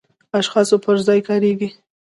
اشخاصو 0.39 0.75
پر 0.83 0.95
ځای 1.07 1.19
کاریږي. 1.27 1.69